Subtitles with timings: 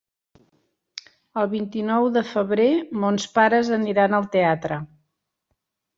[1.41, 2.67] El vint-i-nou de febrer
[3.05, 4.83] mons pares aniran al teatre.